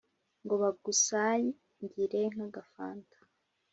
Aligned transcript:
ngo 0.43 0.53
bagusangire 0.61 2.21
nk’agafanta.” 2.33 3.17